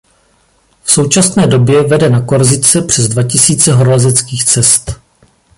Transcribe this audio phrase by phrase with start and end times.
[0.83, 4.99] V současné době vede na Korsice přes dva tisíce horolezeckých cest.